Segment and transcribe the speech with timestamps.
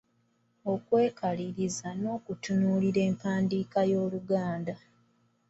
[0.73, 4.73] Okwekaliriza n’okutunuulira empandiika y’Oluganda.